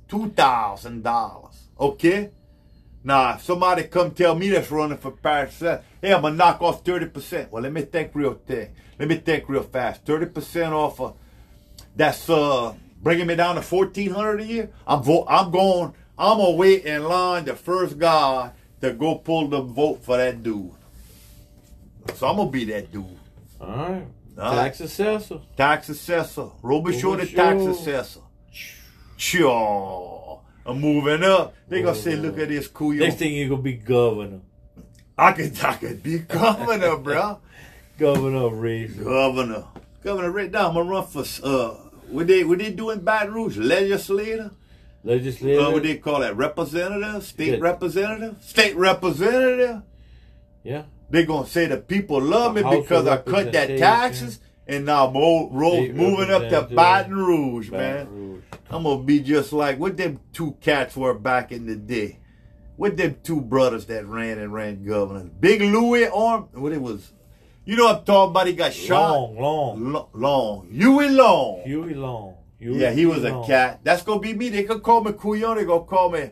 [0.09, 1.69] Two thousand dollars.
[1.79, 2.31] Okay?
[3.07, 6.85] If somebody come tell me that's running for parish assessor, hey, I'm gonna knock off
[6.85, 7.53] thirty percent.
[7.53, 8.73] Well, let me think real thick.
[8.99, 10.05] Let me think real fast.
[10.07, 11.17] Thirty percent off of
[11.97, 14.71] that's uh bringing me down to fourteen hundred a year.
[14.87, 15.95] I'm vo- I'm going.
[16.17, 20.43] I'm gonna wait in line the first guy to go pull the vote for that
[20.43, 20.71] dude.
[22.15, 23.05] So I'm gonna be that dude.
[23.61, 24.07] All right.
[24.39, 25.41] All tax assessor.
[25.57, 26.51] Tax assessor.
[26.63, 28.21] Robichaud the tax assessor.
[29.17, 30.14] Sure.
[30.67, 31.55] I'm moving up.
[31.69, 32.93] They gonna say, look at this cool.
[32.95, 34.41] Next thing you're gonna be governor.
[35.17, 37.39] I could I could be governor, bro.
[37.99, 38.93] Governor race.
[38.95, 39.65] Governor.
[40.03, 41.69] Governor right now, I'm gonna run for uh
[42.09, 43.57] what they what they do in Baton Rouge?
[43.57, 44.51] Legislator?
[45.05, 45.61] Legislator.
[45.61, 46.37] Uh, what they call that?
[46.37, 47.23] Representative?
[47.25, 48.37] State representative?
[48.43, 49.83] State representative?
[50.63, 50.85] yeah.
[51.11, 55.51] They gonna say the people love me because I cut that taxes and now mo-
[55.53, 56.63] ro- State moving up to.
[56.75, 58.09] Baton Rouge, Baton man.
[58.11, 58.24] Rouge.
[58.71, 62.21] I'm gonna be just like what them two cats were back in the day.
[62.77, 65.31] What them two brothers that ran and ran governors.
[65.41, 67.13] Big Louis Arm what it was.
[67.65, 68.47] You know what I'm talking about?
[68.47, 69.11] He got shot.
[69.11, 69.93] Long, long.
[69.93, 70.69] Lo- long.
[70.71, 71.63] Huey Long.
[71.65, 72.35] Huey Long.
[72.59, 73.47] Huey yeah, he was a Long.
[73.47, 73.81] cat.
[73.85, 74.51] That's gonna be me.
[74.51, 75.57] They could call me Couillon.
[75.57, 76.31] They gonna call me.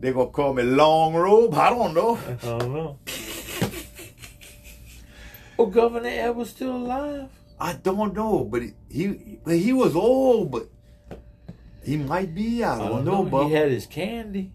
[0.00, 1.54] They gonna call me Long Robe.
[1.54, 2.16] I don't know.
[2.26, 2.98] I don't know.
[5.58, 7.28] oh, Governor Ed was still alive?
[7.60, 10.68] I don't know, but he he, but he was old, but
[11.84, 12.64] he might be.
[12.64, 14.52] I don't, know, but He had his candy.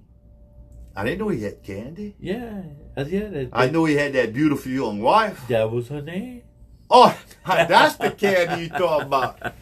[0.96, 2.16] I didn't know he had candy.
[2.20, 2.64] Yeah.
[2.98, 5.48] Uh, yeah that, I know he had that beautiful young wife.
[5.48, 6.42] that was her name.
[6.90, 7.16] Oh,
[7.46, 9.40] that's the candy you talking about.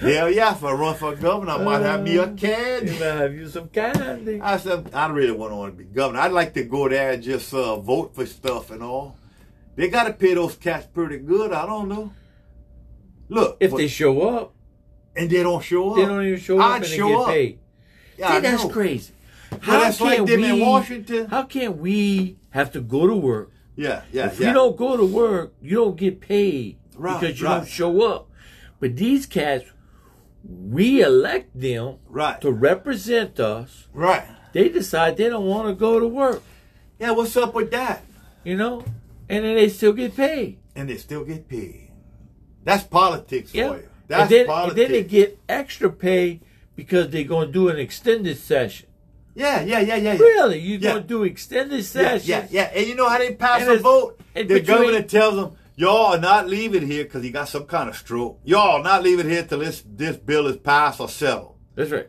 [0.00, 2.92] Hell yeah, if I run for governor, I might have me a candy.
[2.94, 4.40] You might have you some candy.
[4.40, 6.18] I said, I really want to be governor.
[6.20, 9.16] I'd like to go there and just uh, vote for stuff and all.
[9.76, 11.52] They got to pay those cats pretty good.
[11.52, 12.12] I don't know.
[13.28, 14.54] Look, If but- they show up,
[15.16, 17.18] and they don't show up, they don't even show up I'd and they show get
[17.20, 17.26] up.
[17.28, 17.58] paid.
[18.18, 19.12] Yeah, See, I that's crazy.
[19.60, 21.26] How that's like them in Washington.
[21.26, 23.50] How can we have to go to work?
[23.76, 24.48] Yeah, yeah, if yeah.
[24.48, 27.56] you don't go to work, you don't get paid Right, because you right.
[27.58, 28.28] don't show up.
[28.80, 29.64] But these cats
[30.44, 32.40] we elect them Right.
[32.40, 33.86] to represent us.
[33.92, 34.24] Right.
[34.52, 36.42] They decide they don't want to go to work,
[36.98, 38.02] Yeah, what's up with that?
[38.44, 38.84] you know,
[39.28, 40.58] and then they still get paid.
[40.74, 41.90] And they still get paid.
[42.64, 43.68] That's politics Yeah.
[43.70, 43.88] for you.
[44.12, 46.40] That's and, then, and then they get extra pay
[46.76, 48.88] because they're going to do an extended session.
[49.34, 50.18] yeah, yeah, yeah, yeah, yeah.
[50.18, 50.58] Really?
[50.58, 50.90] You're Yeah.
[50.92, 52.28] going to do extended Yeah, sessions?
[52.28, 52.70] yeah, yeah.
[52.74, 54.20] And you know how they pass And a vote?
[54.34, 57.88] The between- governor tells them, y'all are not leaving here because he got some kind
[57.88, 58.38] of stroke.
[58.44, 61.56] Y'all not leaving here till this, this bill is passed or settled.
[61.74, 62.08] That's right.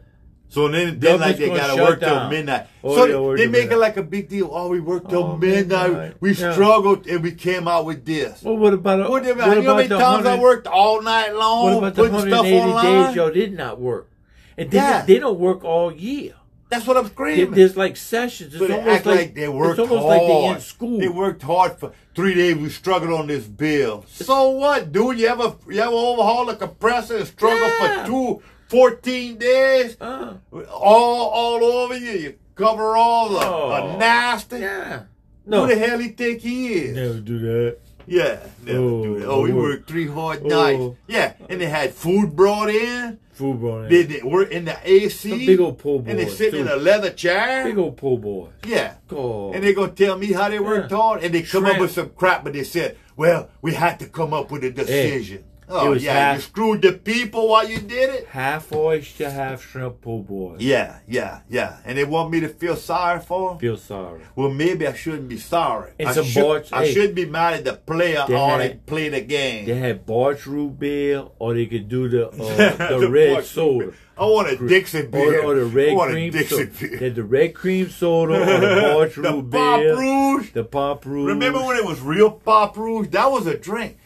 [0.54, 2.68] So then, then like they gotta work till midnight.
[2.84, 4.50] Oh, so yeah, they make it like a big deal.
[4.54, 5.90] Oh, we worked till Oh, midnight.
[5.90, 6.14] midnight.
[6.20, 6.54] We Yeah.
[6.54, 8.44] struggled and we came out with this.
[8.44, 11.66] Well, what about, What, what you know how many times I worked all night long
[11.66, 13.08] What about the putting stuff 180 online?
[13.08, 14.10] days y'all did not work?
[14.56, 15.04] And they, Yeah.
[15.04, 16.34] they don't work all year.
[16.70, 17.52] That's what I'm screaming.
[17.52, 18.54] There's like sessions.
[18.54, 20.22] It's So they act like, they worked It's almost hard.
[20.22, 21.00] like they in school.
[21.00, 22.56] They worked hard for three days.
[22.58, 24.06] We struggled on this bill.
[24.08, 25.20] So what, dude?
[25.20, 28.04] You ever you ever overhaul a compressor and struggle Yeah.
[28.04, 28.42] for two,
[28.74, 29.98] 14 days?
[30.02, 32.12] Uh, All all over you.
[32.12, 33.70] You cover all the, Oh.
[33.92, 34.58] the nasty.
[34.60, 35.04] yeah.
[35.46, 36.96] Who the hell he think he is?
[36.96, 37.78] Never do that.
[38.08, 39.28] Yeah, never do Oh, that.
[39.30, 39.56] Oh, we oh.
[39.56, 40.48] worked three hard Oh.
[40.48, 40.98] nights.
[41.08, 43.20] Yeah, and they had food brought in.
[43.34, 43.90] Food brought in.
[43.92, 45.30] They, they were in the AC.
[45.30, 46.10] Some big old po' boy.
[46.10, 47.66] And they sitting in a leather chair.
[47.66, 48.50] Big old po' boys.
[48.66, 48.96] yeah.
[49.12, 49.54] Oh.
[49.54, 50.98] And they're gonna tell me how they worked Yeah.
[50.98, 54.08] hard, and they come up with some crap, but they said, "Well, we had to
[54.08, 55.44] come up with a decision."
[55.76, 58.28] Oh was yeah, half- you screwed the people while you did it.
[58.28, 60.62] half oyster, half shrimp po' boys.
[60.62, 63.60] Yeah, yeah, yeah, and they want me to feel sorry for them.
[63.60, 64.22] Feel sorry.
[64.36, 65.92] Well, maybe I shouldn't be sorry.
[66.00, 66.94] And I, some should, boards- I hey.
[66.94, 69.66] shouldn't be mad at the player They on had- it play the game.
[69.66, 73.86] They had Barq's root beer, or they could do the uh, the, red Bush soda.
[73.86, 73.94] beer.
[74.16, 75.44] I want a Dixie Or, beer.
[75.44, 76.72] or the red I red want a cream Dixie soda.
[76.80, 76.98] beer.
[77.00, 79.82] They had the red cream soda or the Barq's the Pop.
[79.82, 80.52] Rouge.
[80.54, 81.28] The Pop Rouge.
[81.30, 83.08] Remember when it was real Pop Rouge?
[83.10, 83.98] That was a drink.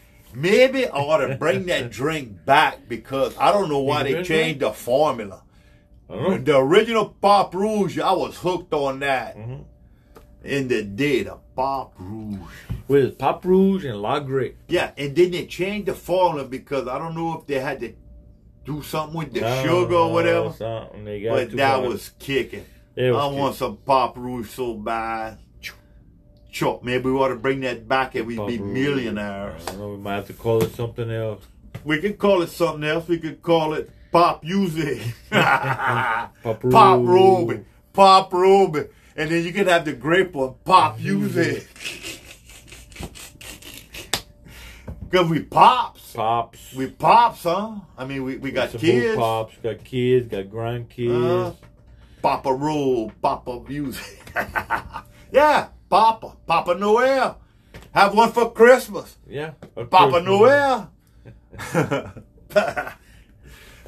[0.41, 4.59] Maybe I ought to bring that drink back because I don't know why they changed
[4.59, 5.41] the formula.
[6.09, 6.45] Don't.
[6.45, 9.65] The original Pop Rouge, I was hooked on that Mhm.
[10.43, 11.23] in the day.
[11.23, 12.37] The Pop Rouge.
[12.87, 14.53] With Pop Rouge and La Grey.
[14.69, 17.93] Yeah, and then they changed the formula because I don't know if they had to
[18.63, 20.89] do something with the No, sugar or no, whatever.
[21.03, 21.89] They got But that hard.
[21.89, 22.63] was kicking.
[22.95, 25.39] Was I want some Pop Rouge so bad.
[26.83, 29.61] Maybe we ought to bring that back and we'd be millionaires.
[29.67, 29.89] I don't know.
[29.89, 31.43] We might have to call it something else.
[31.83, 33.07] We could call it something else.
[33.07, 35.01] We could call it pop music.
[35.29, 37.65] Pop pop Ruby.
[37.93, 38.85] Pop Ruby.
[39.15, 41.67] And then you could have the grape one, pop music.
[45.09, 46.11] Because we pops.
[46.13, 46.73] Pops.
[46.73, 47.75] We pops, huh?
[47.97, 49.15] I mean, we, we got some kids.
[49.17, 49.55] Pops.
[49.63, 50.27] Got kids.
[50.27, 51.47] Got grandkids.
[51.47, 51.53] Uh,
[52.21, 54.33] Papa Rule, Papa Music.
[55.31, 56.37] yeah, Papa.
[56.45, 57.39] Papa Noel.
[57.93, 59.17] Have one for Christmas.
[59.27, 59.51] yeah.
[59.89, 60.21] Papa.
[60.21, 60.91] Noel.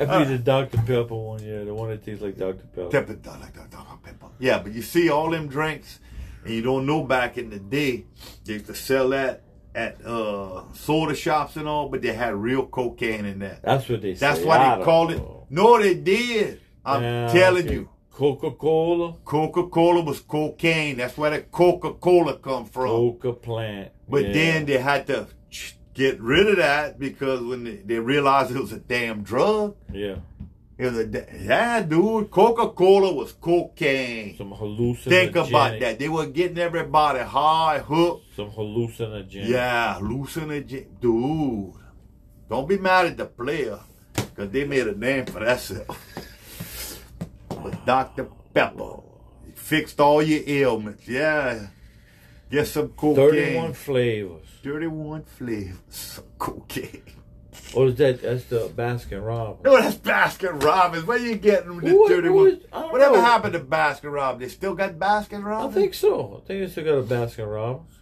[0.02, 0.78] I beat the Dr.
[0.78, 1.64] Pepper one, yeah.
[1.66, 2.64] The one that tastes like Dr.
[2.74, 2.90] Pepper.
[2.90, 3.78] Pepper, like Dr.
[4.04, 4.28] Pepper.
[4.40, 6.00] Yeah, but you see all them drinks,
[6.46, 8.06] and you don't know back in the day,
[8.46, 9.42] they used to sell that
[9.76, 13.62] at uh, soda shops and all, but they had real cocaine in that.
[13.62, 14.20] That's what they say.
[14.26, 15.22] That's why I they called it.
[15.50, 16.62] No, they did.
[16.86, 17.74] I'm Yeah, telling okay.
[17.76, 17.90] you.
[18.20, 19.14] Coca Cola.
[19.24, 20.98] Coca Cola was cocaine.
[20.98, 22.88] That's where the Coca Cola come from.
[22.90, 23.92] Coca plant.
[24.10, 24.34] But yeah.
[24.34, 25.28] then they had to
[25.94, 29.78] get rid of that because when they, they realized it was a damn drug.
[29.94, 30.18] Yeah.
[30.78, 32.30] It was a yeah, dude.
[32.30, 34.36] Coca Cola was cocaine.
[34.38, 35.04] Some hallucinogenic.
[35.04, 35.98] Think about that.
[35.98, 38.36] They were getting everybody high, hooked.
[38.36, 39.48] Some hallucinogenic.
[39.48, 40.88] Yeah, hallucinogen.
[41.00, 41.74] Dude,
[42.50, 43.80] don't be mad at the player
[44.14, 45.98] because they made a name for themselves.
[47.64, 48.30] But Dr.
[48.54, 49.02] Pepper
[49.56, 51.08] fixed all your ailments.
[51.08, 51.68] Yeah.
[52.52, 53.30] Get some cocaine.
[53.30, 54.48] 31 flavors.
[54.64, 55.78] 31 flavors.
[55.90, 57.04] Some cocaine.
[57.76, 59.64] Or is that, that's the Baskin Robbins.
[59.64, 61.06] No, that's Baskin Robbins.
[61.06, 62.36] Where you getting with the What- 31?
[62.36, 63.22] what is- Whatever know.
[63.22, 64.42] happened to Baskin Robbins?
[64.42, 65.78] They still got Baskin Robbins?
[65.78, 66.42] I think so.
[66.44, 67.99] I think they still got a Baskin Robbins.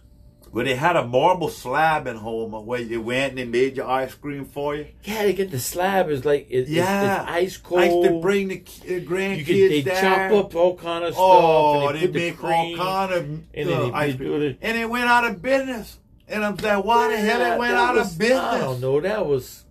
[0.58, 3.86] Well, they had a marble slab in Houma where you went and they made your
[3.86, 4.88] ice cream for you.
[5.04, 6.10] Yeah, they get the slab.
[6.10, 7.12] It's like, it, Yeah.
[7.14, 7.80] it's, it's ice cold.
[7.80, 10.00] I used to bring the uh, you grandkids could, they there.
[10.00, 11.24] chop up all kind of stuff.
[11.24, 14.58] Oh, and they, they, the make all kind of and uh, they- ice cream.
[14.60, 15.96] and it went out of business.
[16.26, 18.40] And I'm saying, why the hell it went out was- of business?
[18.40, 19.00] I don't know.
[19.00, 19.64] That was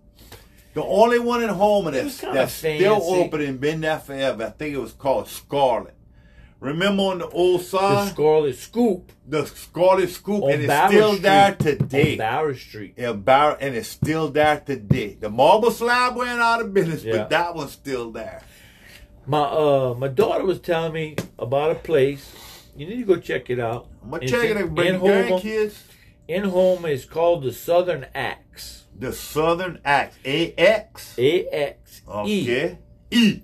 [0.73, 4.49] The only one in Houma was that's, that's still open and been there forever, I
[4.51, 5.95] think it was called Scarlet.
[6.59, 11.09] Remember on the old the Scarlet Scoop the Scarlet Scoop, on and it's Bower still
[11.11, 11.21] Street.
[11.21, 12.15] there On today.
[12.17, 12.93] Barrow Street.
[12.97, 15.17] Yeah, Bar- and it's still there today.
[15.19, 17.17] The marble slab went out of business, Yeah.
[17.17, 18.41] but that one's still there.
[19.27, 22.33] My uh, my daughter was telling me about a place.
[22.75, 23.87] You need to go check it out.
[24.01, 25.39] I'm gonna check it in- bring in the Houma.
[25.41, 25.75] grandkids.
[26.27, 28.85] in home is called the Southern Axe.
[28.97, 30.17] The Southern Axe.
[30.25, 31.13] A X.
[31.19, 32.41] A X E.
[32.43, 32.77] Okay.
[33.11, 33.41] E.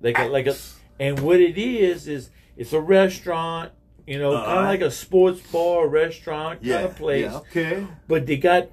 [0.00, 0.56] Like a, like a,
[1.00, 3.72] and what it is is it's a restaurant.
[4.06, 6.76] You know, kind of like a sports bar, restaurant Yeah.
[6.76, 7.24] kind of place.
[7.30, 7.36] Yeah.
[7.38, 7.86] Okay.
[8.06, 8.68] But they got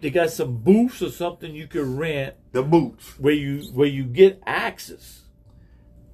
[0.00, 4.04] they got some booths or something you could rent The booths where you where you
[4.04, 5.22] get axes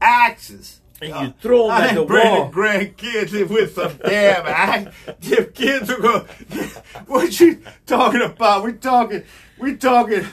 [0.00, 0.80] Axes.
[1.00, 2.50] and Uh, you throw them I at the wall.
[2.52, 4.94] grandkids with some damn axe.
[5.20, 6.26] Them kids are going.
[7.06, 8.64] What you talking about?
[8.64, 9.22] We talking.
[9.58, 10.24] We talking.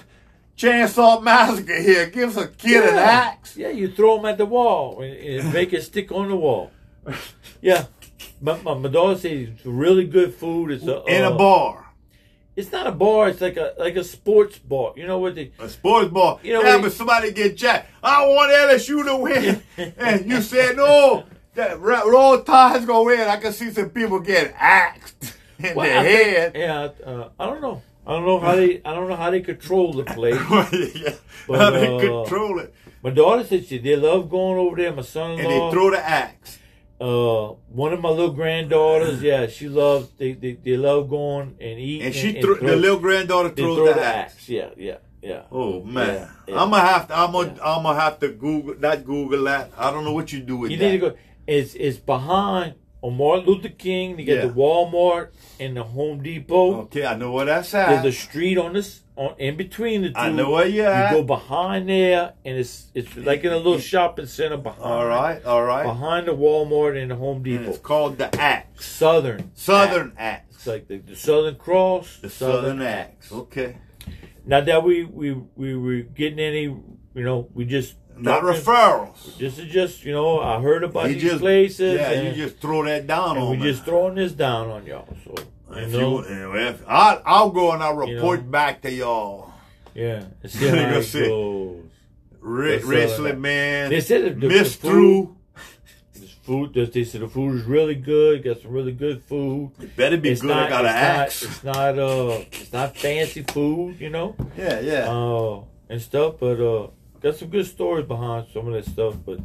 [0.58, 2.08] Chainsaw massacre here.
[2.08, 3.58] Give a kid an axe.
[3.58, 6.72] Yeah, you throw them at the wall and, and make it stick on the wall.
[7.62, 7.86] Yeah,
[8.42, 10.72] but my, my daughter says it's really good food.
[10.72, 11.94] It's a In a uh, bar.
[12.56, 13.30] It's not a bar.
[13.30, 14.94] It's like a like a sports bar.
[14.98, 15.52] You know what they?
[15.60, 16.40] A sports bar.
[16.44, 17.90] You know yeah, but somebody get jacked.
[18.04, 19.64] I want LSU to win.
[19.98, 21.26] and you said no.
[21.54, 23.20] That Roll Tide's gonna win.
[23.22, 26.52] I can see some people get axed in Well, their I think- head.
[26.56, 27.82] yeah, uh, I don't know.
[28.08, 28.82] I don't know how they.
[28.84, 30.36] I don't know how they control the place.
[30.96, 31.14] yeah.
[31.48, 32.74] But, How they uh, control it.
[33.04, 34.94] My daughter said she they love going over there.
[34.94, 35.44] My son-in-law.
[35.44, 36.58] And they throw the axe.
[37.02, 39.22] Uh, one of my little granddaughters.
[39.24, 40.10] Yeah, she loves.
[40.18, 42.06] They they, they love going and eating.
[42.08, 44.34] And she threw, the little granddaughter throws throw the, the axe.
[44.36, 44.50] axe.
[44.50, 45.44] Yeah, yeah, yeah.
[45.52, 46.62] Oh man, Yeah, yeah.
[46.62, 47.18] I'm gonna have to.
[47.18, 47.58] I'm gonna.
[47.64, 48.76] I'm gonna have to Google.
[48.78, 49.72] Not Google that.
[49.78, 50.74] I don't know what you do with that.
[50.74, 50.86] You that.
[50.92, 51.16] need to go.
[51.48, 54.20] It's it's behind on Martin Luther King.
[54.20, 54.46] You got Yeah.
[54.46, 56.82] the Walmart and the Home Depot.
[56.84, 57.90] Okay, I know where that's at.
[58.04, 60.16] There's a street on this on in between the two.
[60.18, 61.12] I know where you're You at.
[61.12, 64.82] go behind there, and it's it's like in a little shopping center behind.
[64.84, 65.84] all right, all right.
[65.84, 67.70] Behind the Walmart and the Home And Depot.
[67.70, 68.86] it's called the axe.
[68.86, 69.52] Southern.
[69.56, 70.68] Southern It's axe.
[70.68, 72.18] like the, the Southern Cross.
[72.22, 73.32] The Southern Ax.
[73.32, 73.78] Okay.
[74.46, 76.84] Not that we we we were getting any, you
[77.16, 79.38] know, we just Not referrals.
[79.38, 82.00] This is just, you know, I heard about You these just places.
[82.00, 84.86] Yeah, and, you just throw that down and on we just throwing this down on
[84.86, 85.08] y'all.
[85.26, 85.36] So
[85.78, 88.52] If know, you, if, I'll, I'll go and I'll You report know.
[88.52, 89.52] back to y'all.
[89.94, 91.84] yeah, it's You how it goes.
[92.40, 93.90] Re- wrestling man.
[93.92, 95.36] They said the, the Missed food, through.
[96.16, 96.74] this food.
[96.74, 98.44] They said the food is really good.
[98.44, 99.72] Got some really good food.
[99.80, 100.48] It better be It's good.
[100.48, 100.66] not.
[100.66, 101.44] I got an axe.
[101.44, 101.50] not.
[101.52, 102.00] It's not.
[102.00, 104.00] Uh, it's not fancy food.
[104.00, 104.36] You know.
[104.58, 105.12] yeah, yeah.
[105.12, 106.36] uh, and stuff.
[106.40, 106.88] But uh,
[107.22, 109.16] got some good stories behind some of that stuff.
[109.24, 109.40] But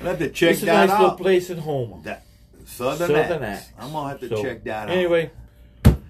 [0.00, 2.02] I'll have to check it's a that nice little place at home.
[2.04, 2.22] That
[2.66, 3.70] Southern, Southern Ax.
[3.78, 4.94] I'm gonna have to So, check that out.
[4.94, 5.30] Anyway,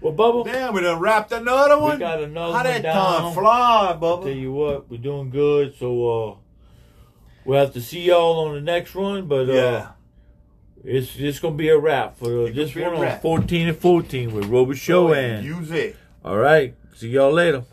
[0.01, 1.93] well, Bubba, Damn, we done wrapped another one.
[1.95, 3.23] We got another How one that down.
[3.23, 5.75] time fly, I'll tell you what, we're doing good.
[5.79, 5.89] So
[6.33, 6.37] uh,
[7.45, 9.27] we'll have to see y'all on the next one.
[9.27, 9.89] But uh, Yeah.
[10.85, 13.69] it's it's gonna be a wrap for uh, this gonna be a one on 14
[13.69, 15.97] and 14 with Robert Show and Use it.
[16.25, 16.75] all right.
[16.95, 17.65] See y'all later.